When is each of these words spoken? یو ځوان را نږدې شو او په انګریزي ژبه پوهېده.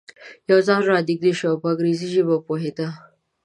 یو 0.49 0.59
ځوان 0.65 0.81
را 0.89 0.97
نږدې 1.09 1.31
شو 1.37 1.47
او 1.51 1.57
په 1.61 1.67
انګریزي 1.71 2.07
ژبه 2.15 2.35
پوهېده. 2.47 2.87